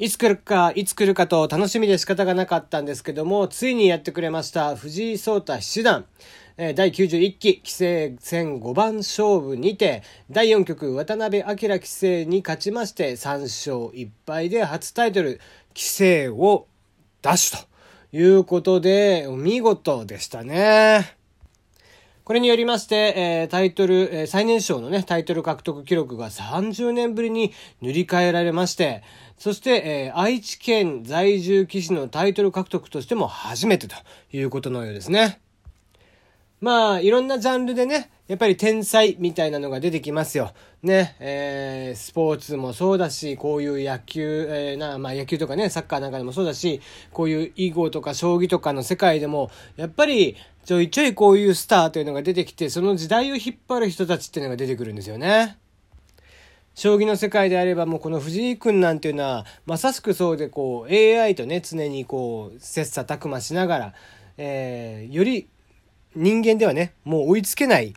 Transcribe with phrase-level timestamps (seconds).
[0.00, 6.06] いつ来るか、いつ来るかと楽しみで仕方がなかったんですけども、ついにやってくれました、藤井聡太七段。
[6.56, 10.02] 第91期棋聖戦5番勝負にて、
[10.32, 15.40] 第4局渡辺明棋聖に勝ちまして、3勝1敗で初タイトル、
[15.74, 16.66] 棋聖を
[17.22, 17.62] 奪取
[18.12, 21.23] ということで、お見事でしたね。
[22.24, 27.52] これによりまして、えー、タイトル、えー、最年少のね、タイトル獲得記録が30年ぶりに
[27.82, 29.02] 塗り替えられまして、
[29.36, 33.96] そして、えー、愛知県在住棋士のタイトル獲得としても初めてと
[34.32, 35.43] いうことのようですね。
[36.64, 40.54] まあ、いろんなジャンルでね、やっぱり天才みたいなのが出てきますよ。
[40.82, 46.80] ね、えー、スポーツもそうだし、こういう野球、えー、な、まあ野球とかね、サッカーなんかでもそうだし、
[47.12, 55.58] こういう囲碁とか将棋とかの世界でも、やっぱりちょいちょいこういうスターというのが出てきて、その時代を引っ張る人たちっていうのが出てくるんですよね。
[56.74, 63.94] 将棋の世界であればもうこの藤井君なんていうのはまさしくそうでこう AI とね常にこう切磋琢磨しながら、
[64.38, 65.46] えー、より
[66.14, 67.94] 人間ではね、もう追いつけない、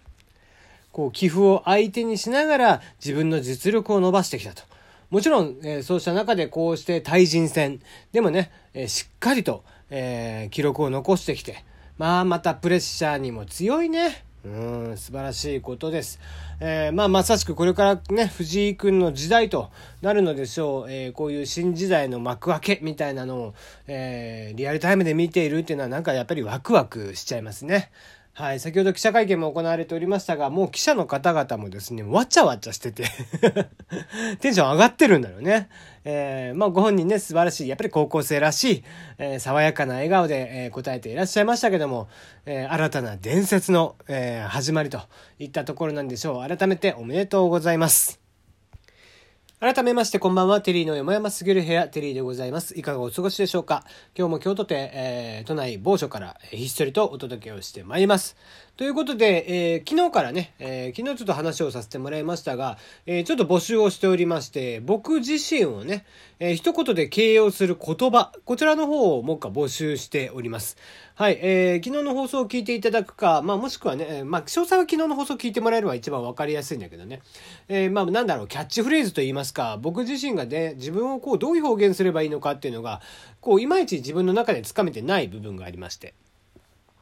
[0.92, 4.64] こう、寄付を相手にしながら自分の実力を伸ばしてきたと。
[5.10, 7.80] もちろん、えー、そうした中でこうして対人戦
[8.12, 11.64] でもね、えー、しっかりと、えー、記録を残してきて、
[11.98, 14.26] まあまたプレッシャーにも強いね。
[14.48, 16.20] うん、素晴らしいことです。
[16.60, 19.70] えー、まあ、まさしくこれからね、藤井君の時代と
[20.02, 20.92] なるのでしょう。
[20.92, 23.54] えー、こういう新時代の幕開けみたいなのを、
[23.88, 27.92] えー、リアルタイムで見ているっていうのはなんかやっぱりワクワクしちゃいますね。
[28.38, 33.06] はい、先ほど記者会見も行われておりましたが、もう記者の方々もですね、わちゃわちゃしてて
[34.42, 35.70] テンション上がってるんだよね。
[36.06, 38.84] えー、まあご本人ね、素晴らしい、やっぱり高校生らしい、
[39.18, 42.10] えー、爽やかな笑顔で、えー、答えていらっしゃいましたけども、
[42.46, 45.02] え、新たな伝説の、え、始まりと
[45.40, 46.48] いったところなんでしょう。
[46.48, 48.27] 改めておめでとうございます。
[49.60, 52.78] 改めましてこんばんは、テリーの山山すぎる部屋、テリーでございます。
[52.78, 53.86] いかがお過ごしでしょうか？
[54.16, 58.38] 今日も京都店、えー、都内某所から、えー、ひっそりとお届けをしてまいります。
[58.78, 62.78] ということで、えー、昨日からね、えー、昨日ちょっと話をさせてもらいましたが、
[63.08, 66.06] えー、ちょっと募集をしておりまして、僕自身をね、
[66.40, 70.78] えー、一言で形容する言葉、こちらの方をもう一回募集しております。
[71.16, 77.24] はい、えー、昨日の放送を聞いていただくか、まあもしくはね、え、まあ詳細は昨日の放送を聞いてもらえれば一番わかりやすいんだけどね、
[77.70, 83.02] えー、まあなんだろう、キャッチフレーズと言いますか、僕自身がね、自分をこうどういう表現すればいいのかっていうのが、
[83.42, 86.14] こういまいち自分の中でつかめてない部分がありまして。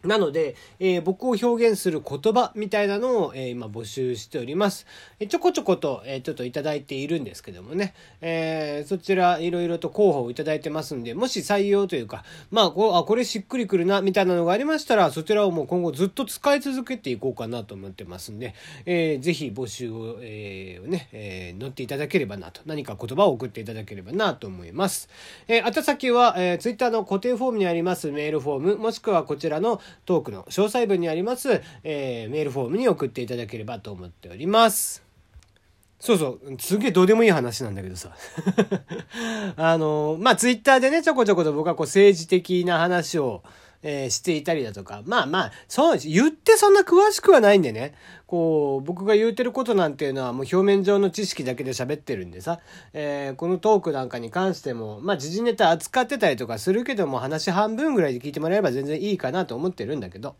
[0.05, 4.85] なので、えー、僕を表現する言葉みたいなのを、えー、今募集しております。
[5.19, 18.53] えちょこちょこと、え、ちょっといただいているんですけどもね、え、そちらいろいろと候補をいただいてますんで、もし採用というか、まあこあ、これしっくりくるな、みたいなのがありましたら、そちらをもう今後ずっと使い続けていこうかなと思ってますんで、
[18.85, 25.09] えー、ぜひ募集を、え、ね、え、乗っていただければなと、何か言葉を送っていただければなと思います。
[25.47, 35.05] えー、宛先は、え、Twitter の固定フォームにありますメールフォーム、もしくはこちらのトークの詳細文にあります、えー、メールフォームに送っていただければと思っております。
[35.99, 38.15] そうそう、すげえどうでもいい話なんだけどさ。
[39.57, 43.43] あの、まあ、ツイッターでね、ちょこちょこと僕はこう政治的な話を、
[43.87, 47.93] えー、していたりだとか、まあまあ、そう、言ってそんな詳しくはないんでね、
[48.25, 52.59] こう、僕が言うてることなんていうのはもう表面上の知識だけで喋ってるんでさ、
[52.93, 60.35] えー、このトークなんかに関しても、まあ時事ネタ扱ってたりとかするけども、話半分ぐらいで聞いてもらえれば全然いいかなと思ってるんだけど、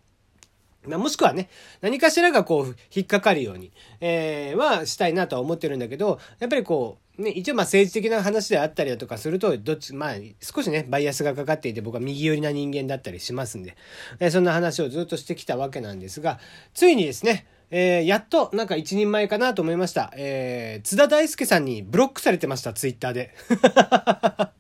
[0.87, 1.49] まあ、もしくはね、
[1.81, 13.75] 何かしらがこう、引っかかるように、えー、はしたいなとは思ってるんだけど、やっぱりこう、ね、一応まあ政治的な話であったりだとかすると、どっち、まあ少しね、バイアスがかかっていて僕は右寄りな人間だったりしますんで、
[14.19, 16.39] えー、そんな話をずっとしてきたわけなんですが、
[16.73, 20.13] ついにですね、えー、やっとなんか一人前かなと思いました。
[20.15, 24.51] えー、津田大介さんにブロックされてました、ツイッターで。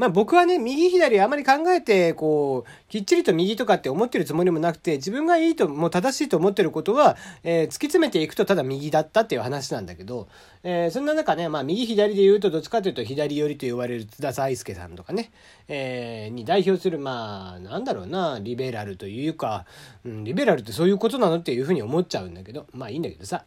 [0.00, 10.26] まあ僕はね、右左あまり考えて、こう、きっちりと右とかって思ってるつもりもなくて、自分がいいと、もう正しいと思ってることは、えー、突き詰めていくとただ右だったっていう話なんだけど、
[10.62, 15.32] えー、そんな中ね、まあ右左で言うとどっちかというと左寄りと言われる津田大介さんとかね、
[15.68, 19.66] えー、に代表する、まあ、なんだろうな、リベラルというか、
[20.06, 23.44] うん、リベラルってそういうことなのっていうふうに思っちゃうんだけど、まあいいんだけどさ。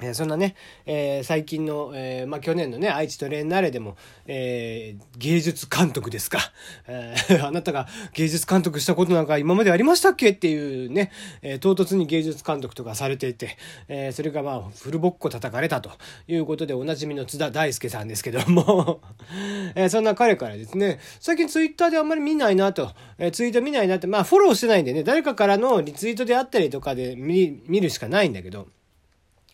[0.00, 0.54] え、そんなね、
[0.86, 3.96] えー、最近の、えー、まあ、去年のね、愛知トレーナーレでも、
[4.26, 6.38] え芸術監督ですか。
[6.86, 11.10] え あなたが芸術監督したことなんか今までありましたっけっていうね、
[11.42, 13.56] え唐突に芸術監督とかされていて、
[13.88, 15.90] えそれがまあ、フルボッコ叩かれたと
[16.28, 19.00] いうことでおなじみの津田大介さんですけども。
[19.74, 28.68] えそんな彼からですね、最近ツイッターであんまり見ないなと、えツイート見ないなって、まあ、フォローしてないんでね、誰かからのリツイートであったりとかで見るしかないんだけど、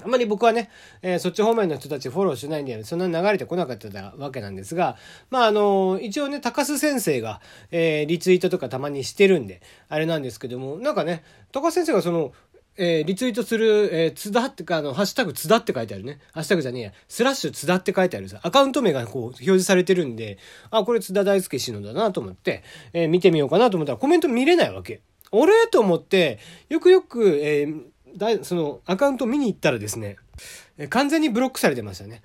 [0.05, 0.71] あんまり僕はね、
[1.03, 4.97] えー、そっち方面の人たちフォローしないんで、そんなに流れてこなかったわけなんですが、
[5.31, 7.41] まあ、あの一応ね、高須先生が、
[7.71, 12.33] えー、リツイートとかたまにしてるんで、あれなんですけども、なんかね、高須先生がその、
[12.77, 16.19] えー、リツイートする、えー、津田ってか、あの、ハッシュタグ津田って書いてあるね。
[16.33, 16.93] ハッシュタグじゃねえや。
[17.09, 18.41] スラッシュ津田って書いてあるさ。
[18.43, 20.39] アカウント名がこう、表示されてるんで、
[20.71, 25.03] あ、これ津田大輔氏のだなと思って、えー、見てみようかなと思ったらコメント見れないわけ。
[25.31, 27.83] 俺と思って、よくよく、えー、
[28.16, 30.16] だそのアカウント見に行ったらですね、
[30.90, 32.22] 完全にブロックされてましたね。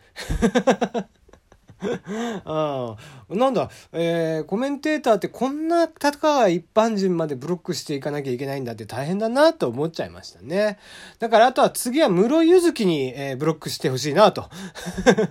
[2.45, 2.95] あ
[3.29, 10.77] なんだ、えー、コメンテーターってこんなたか一般人までブロックしていかなきゃいけないんだって大変だなと思っちゃいましたね。
[11.19, 14.49] だからあとは次は室井ゆずきに、えー、ブロックしてほしいなと。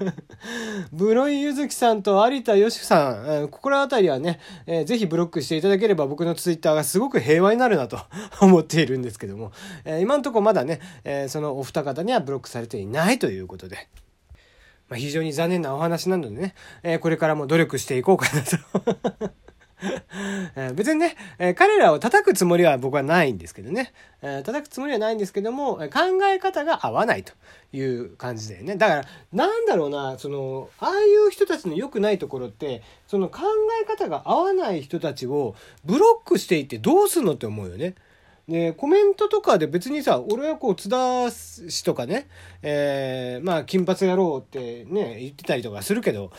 [0.93, 7.99] 室井ゆずきさんと有田よしさん、えー、ここら辺りはね、えー、ぜひブロックしていただければ僕のツイッターがすごく平和になるなと
[8.41, 9.53] 思っているんですけども、
[9.85, 13.89] えー、今のところまだね、えー、そのお二方にはブロックされていないということで。
[14.89, 18.57] まあ、非常に残念なお話なのでね、えー、これからも努力していこうかなと
[20.57, 23.93] え別にね、え、彼らを叩くつもりは僕はないんですけどね、
[24.23, 25.89] え、叩くつもりはないんですけども、考
[26.25, 27.33] え方が合わないと
[27.73, 28.77] いう感じだよね。
[28.77, 33.43] だから、なんだろうな、その、ああいう人たちの良くないところって、その考
[33.83, 37.95] え方が合わない人たちをブロックしていってどうすんのって思うよね。
[38.49, 42.29] で、コメントとかで別にさ、俺はこう、津田氏とかね、
[42.63, 46.33] えー、まあ、金髪野郎ってね、言ってたりとかするけど、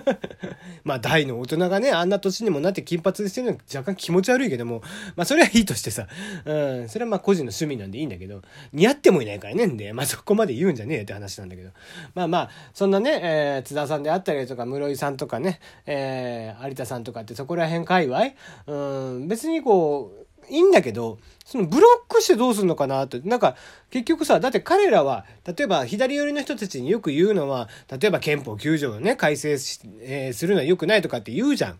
[0.82, 4.80] まあ、大の大人がね、あんな年にもなって金髪してるのは若干気持ち悪いけども、
[5.14, 6.08] まあ、それはいいとしてさ、
[6.46, 6.54] う
[6.84, 8.40] ん、それはまあ、個人の趣味なんでいいんだけど、
[8.72, 11.70] 似合ってもいないからねんで、まあ、そこまで言うんじゃねえって話なんだけど、
[12.14, 18.30] まあまあ、そんなね、えー、津田さんであったりとか、室井さんとかね、えー、有田さんとかってそこら辺界隈、
[18.66, 23.56] うん、別にこう、いいんだけど、そのブロックしてどうするのかなって、なんか
[23.90, 31.78] 結局さ、だって彼らは、例えば左寄りの人たちによく言うのは、例えば憲法9条をね、改正し、えー、するのは良くないとかって言うじゃん。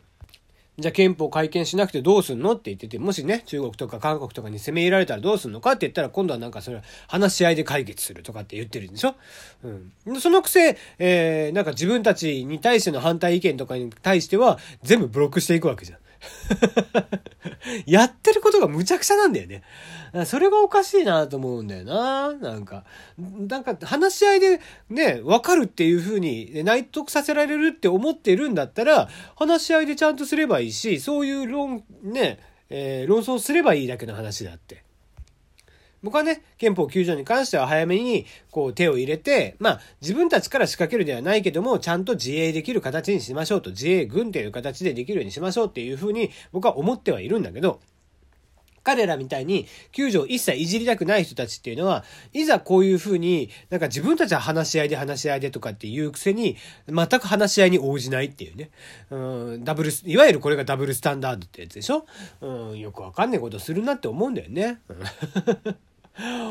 [0.78, 9.14] じゃあ憲法改憲しなくてどうすんのって言ってて、もしね、中国とか韓国とかに攻め入られたらどうすんのかって言ったら、今度はなんかそれは話し合いで解決するとかって言ってるんでしょ？
[9.64, 10.20] うん。
[10.20, 15.98] そのくせ、えー、なんか自分たちに対しての反対意見とかに対しては、全部ブロックしていくわけじゃん。
[17.86, 19.62] やってることがむちゃくちゃなんだよね。
[20.24, 22.32] それがおかしいなと思うんだよな。
[22.32, 22.84] なんか、
[23.18, 32.38] なんか話し合いでね、わかるっていうふうに納得させられるって思ってるんだったら、話し合いでちゃんとすればいいし、そういう論、ね、
[32.70, 34.85] えー、論争すればいいだけの話だって。
[36.02, 47.80] 僕はね、憲法9条に関しては早めにこう手を入れて、まあ自分たちから仕掛けるではないけども、ちゃんと自衛できる形にしましょうと、自衛軍という形でできるようにしましょうっていうふうに僕は思ってはいるんだけど、
[48.86, 56.56] 彼らみたいに救助を一切いじりたくない人たちっていうのは、いざこういうふうに、なんか自分たちは話し合いで話し合いでとかっていうくせに、
[56.86, 58.70] 全く話し合いに応じないっていうね。
[59.10, 62.06] うん、ダブル、いわゆるこれがダブルスタンダードってやつでしょ？
[62.40, 64.78] うん、よくわかんないことするなって思うんだよね。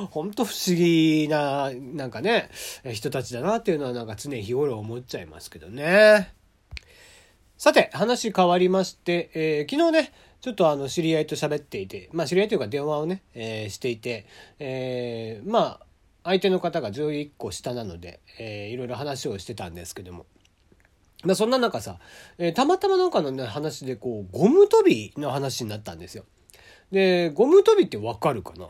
[0.09, 2.49] ほん と不思議な、なんかね、
[2.91, 6.33] 人たちだなっていうのはなんか常日頃思っちゃいますけどね。
[7.57, 10.11] さて、話変わりまして、えー、昨日ね、
[10.45, 14.27] ちょっとあの、知り合いと喋っていて、まあ知り合いというか電話をね、えー、していて、
[14.59, 15.85] えー、まあ、
[16.23, 20.27] 相手の方が11個下なので、えー、いろいろ話をしてたんですけども、
[21.23, 21.97] まあそんな中さ、
[22.37, 26.25] えー、たまたまなんかのね、話でこう、ゴム跳びの話になったんですよ。
[26.91, 28.69] で、ゴム跳びってわかるかな？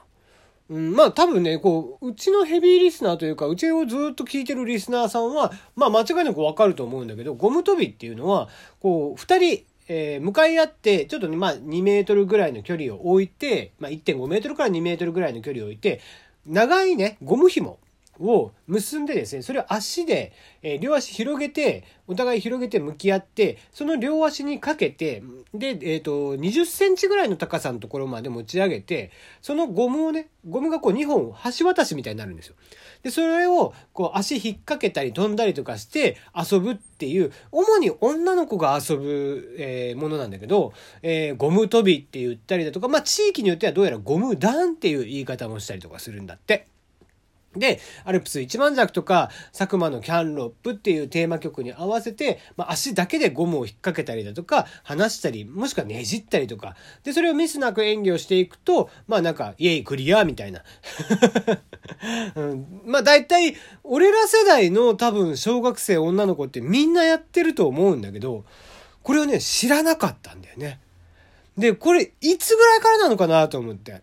[0.69, 8.47] うん、まあ多分ね、こう、うちのヘビーリスナーというか、うちをずっと聞いてるリスナーさんは、まあ間違いなくわかると思うんだけど、ゴム跳びっていうのは、
[8.79, 16.01] こう、二人、えー、向かい合って、ちょっとね、まあ2メートルぐらいの距離を置いて、まあ1.5メートルから2メートルぐらいの距離を置いて、
[16.45, 17.79] 長いね、ゴム紐
[18.19, 25.23] を結んでですね、それを足で、えー、両足広げて、お互い広げて向き合って、その両足にかけて、
[25.53, 29.11] で、えっ、ー、と、20センチぐらいの高さのところまで持ち上げて、
[29.41, 32.55] そのゴムをね、ゴムがこう2本橋渡しみたいになるんですよ。
[33.05, 46.67] で、それをこう足引っ掛けたり飛んだりとかして遊ぶっていう、主に女の子が遊ぶ、えー、ものなんだけど、えー、ゴム飛びって言ったりだとか、まあ地域によってはどうやらゴム弾っていう言い方もしたりとかするんだって。
[47.55, 60.63] で、アルプス一万尺とか、佐久間のキャンロップっていうテーマ曲に合わせて、まあ、足だけでゴムを引っ掛けたりだとか、離したり、もしくはねじったりとか、で、それをミスなく演技をしていくと、まあなんか、イエイクリアみたいな。
[62.35, 68.45] うん、まあ大体、俺ら世代の多分小学生女の子ってみんなやってると思うんだけど、
[69.03, 70.79] これをね、知らなかったんだよね。
[71.57, 74.01] で、これ、いつぐらいからなのかなと思って。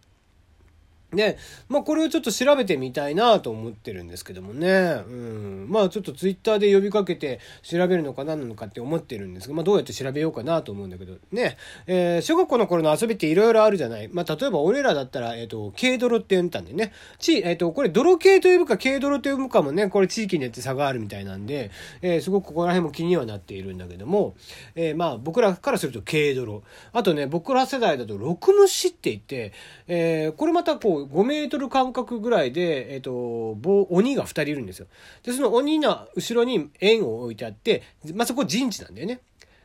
[1.12, 1.36] で、
[1.68, 5.02] まあこれをちょっと調べてみたいなと思ってるんですけどもね。
[5.06, 5.66] うん。
[5.68, 11.56] まあちょっとツイッターで呼びかけて調べるのか何なのかって思ってるんですが、まあどうやって調べようかなと思うんだけど、ね。
[11.86, 14.08] えー、小学校の頃の遊びって色々あるじゃない。
[14.08, 16.92] まあ例えば俺らだったら、えっ、ー、と、軽泥って言ったんでね。
[17.18, 24.34] ち、えっ、ー、と、これ泥系と呼ぶか軽泥と呼ぶかもね、これ地域によって差があるみたいなんで、えー、すごくここら辺も気にはなっているんだけども、
[24.74, 26.62] えー、まあ僕らからすると軽泥。
[26.92, 29.52] あとね、僕ら世代だと六虫って言って、
[29.86, 34.86] えー、これまたこう5メートル間隔ぐらいで、えっ、と、棒、鬼が2人いるんですよ。
[35.22, 37.82] で、その鬼の後ろに円を置いてあって、
[38.14, 39.20] まあ、そこ陣地なんだよね。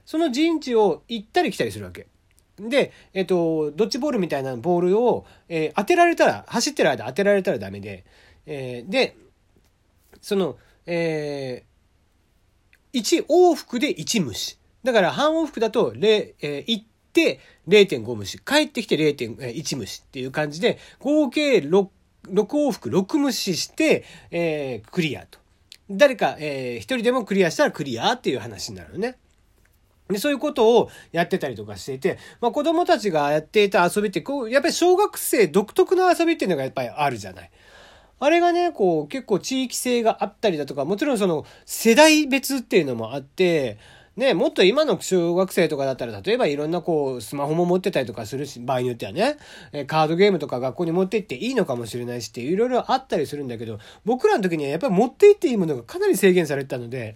[0.06, 2.08] その陣地を行ったり来たりするわけ。
[2.60, 8.06] で、えっ、と、ドッジボールみたいなボールを、えー、当てられたら、走ってる間当てられたらダメで、
[8.46, 9.16] えー、で、
[10.22, 14.58] その、えー、1往復で1虫。
[14.84, 16.86] だから半往復だと0、えー、行っ
[17.18, 21.88] て0.5虫、帰ってきて0.1虫っていう感じで、合計6
[22.28, 25.40] 6往復6無視して、えー、クリアと。
[25.90, 29.18] 誰か、えー、一人でもクリアしたらクリアっていう話になるのね。
[30.10, 37.52] で、そういうことをやってたりとかしていて、まあ子供たちがやっていた遊びって、こう、やっぱり小学生独特の遊びっていうのがやっぱりあるじゃない。
[38.20, 43.78] あれがね、こう、結構地域性があったりだとか、もちろんその世代別っていうのもあって、
[44.18, 49.38] ね、もっと今の小学生とかだったら、例えばいろんなこう、スマホも持ってたりとかするし、場合によってはね、
[49.72, 57.16] えカードゲームとか学校に持って行っていいのかもしれないしっていろいろあったりするんだけど、僕らの時にはやっぱり持って行っていいものがかなり制限されてたので、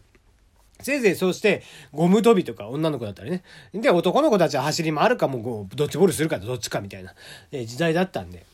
[0.82, 3.44] せいぜいそうして、ゴム跳びとか女の子だったりね。
[3.74, 7.16] で、男の子たちは走り回るかも、ドッジボールするかどっちかみたいな、
[7.52, 8.46] え時代だったんで。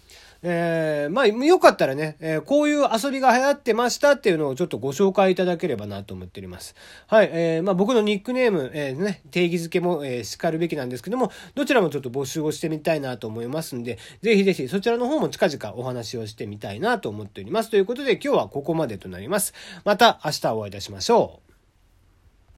[0.43, 6.75] えー、まあ、よかったらね、えー、こういう遊びが流行ってましたっていうのをちょっとご紹介いただければなと思っております。
[7.07, 17.69] はい、えー、まあ僕のニックネーム、えー、ね、定義づけも、えー、叱るべきなんですけども、どちらもちょっと募集をしてみたいなと思いますんで、ぜひぜひそちらの方も近々お話をしてみたいなと思っております。
[17.69, 19.53] ということで今日はここまでとなります。
[19.85, 21.46] また明日お会いいたしましょう。